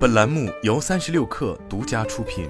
[0.00, 2.48] 本栏目由三十六氪独家出品。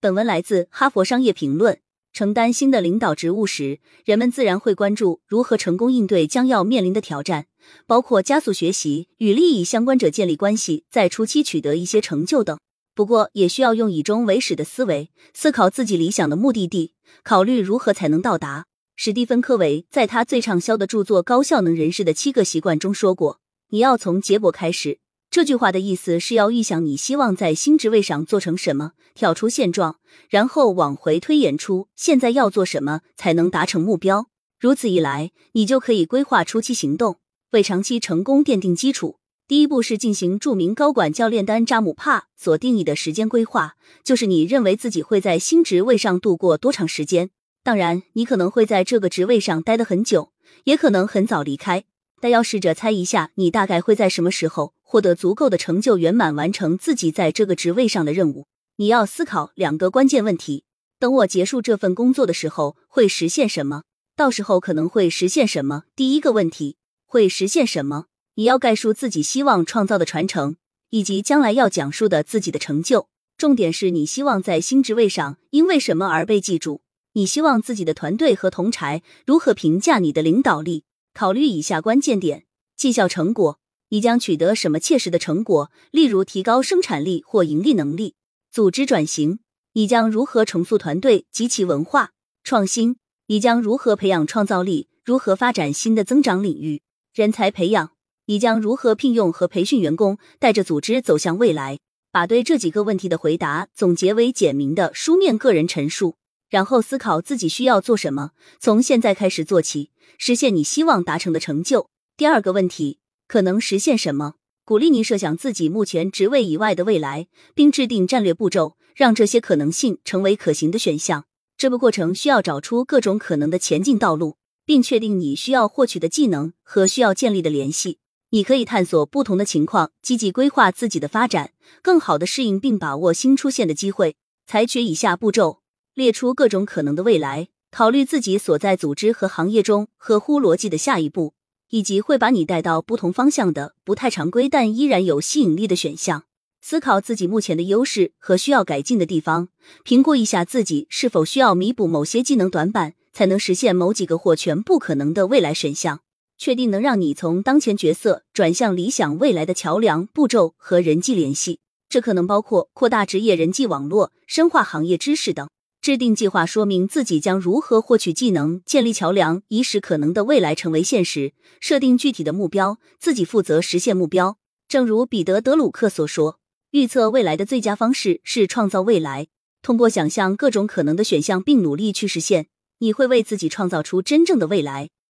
[0.00, 1.74] 本文来自《哈佛商业评论》。
[2.12, 7.46] 承担新的领导职务时，人们自然会关注如何成功应对将要面临的挑战，
[7.86, 12.58] 包括加速学习、与利益相关者建立关系、在初期取得一些成就等。
[12.92, 18.66] 不过，也需要用以终为始的思维思考自己理想的目的地，考虑如何才能到达。
[18.98, 25.00] 史蒂芬·科维在他最畅销的著作《高效能人士的七个习惯》中说过：“你要从结果开始。”
[25.30, 29.98] 这句话的意思是要预想你希望在新职位上做成什么，跳出现状，
[30.30, 34.28] 然后往回推演出现在要做什么才能达成目标。
[34.58, 37.18] 如此一来，你就可以规划初期行动，
[37.50, 39.18] 为长期成功奠定基础。
[39.46, 47.28] 第一步是进行著名高管教练丹扎姆帕所定义的时间规划，就是你认为自己会在新职位上度过多长时间。
[47.66, 50.30] 当然，你可能会在这个职位上待得很久，
[50.66, 51.82] 也可能很早离开。
[52.20, 58.46] 但要试着猜一下，你大概会在什么时候获得足够的成就，圆满完成自己在这个职位上的任务。
[58.76, 60.62] 你要思考两个关键问题：
[61.00, 63.82] 等我结束这份工作的时候，会实现什么？
[64.14, 65.82] 到时候可能会实现什么？
[65.96, 68.04] 第一个问题，会实现什么？
[68.36, 70.54] 你要概述自己希望创造的传承，
[70.90, 73.08] 以及将来要讲述的自己的成就。
[73.36, 76.82] 重点是你希望在新职位上因为什么而被记住？
[77.16, 80.84] 你希望自己的团队和同柴如何评价你的领导力？
[81.14, 82.44] 考虑以下关键点：
[82.76, 83.58] 绩效成果，
[83.88, 85.70] 你将取得什么切实的成果？
[85.90, 88.16] 例如提高生产力或盈利能力。
[88.50, 89.38] 组织转型，
[89.72, 92.10] 你将如何重塑团队及其文化？
[92.44, 92.96] 创新，
[93.28, 94.88] 你将如何培养创造力？
[95.02, 96.82] 如何发展新的增长领域？
[97.14, 97.92] 人才培养，
[98.26, 101.78] 你将如何聘用和培训员工，带着组织走向未来？
[102.12, 106.16] 把对这几个问题的回答总结为简明的书面个人陈述。
[106.48, 111.90] 然后思考自己需要做什么，从现在开始做起，实现你希望达成的成就。
[112.16, 114.34] 第二个问题，可能实现什么？
[114.64, 121.26] 鼓励你设想自己目前职位以外的未来，并制定战略步骤，让这些可能性成为可行的选项。
[121.56, 127.98] 这个过程需要找出各种可能的前进道路，并确定你需要获取的技能和需要建立的联系。
[128.30, 134.16] 你可以探索不同的情况，积极规划自己的发展，更好的适应并把握新出现的机会。
[134.46, 135.60] 采取以下步骤。
[135.96, 141.32] 列出各种可能的未来，考虑自己所在组织和行业中合乎逻辑的下一步，
[141.70, 146.24] 以及会把你带到不同方向的不太常规但依然有吸引力的选项。
[146.60, 149.48] 思考自己目前的优势和需要改进的地方，
[149.84, 156.00] 评估一下自己是否需要弥补某些技能短板，才能实现某几个或全部可能的未来选项。
[156.36, 165.48] 确定能让你从当前角色转向理想未来的桥梁步骤和人际联系，这可能包括扩大职业人际网络、深化行业知识等。
[165.86, 171.32] 制定计划，说明自己将如何获取技能，建立桥梁，以使可能的未来成为现实。
[171.60, 174.36] 设定具体的目标，自己负责实现目标。
[174.66, 176.40] 正如彼得·德鲁克所说
[176.74, 179.28] ：“预测未来的最佳方式是创造未来。
[179.62, 182.48] 通过想象各种可能的选项并努力去实现，
[182.80, 184.88] 你会为自己创造出真正的未来。”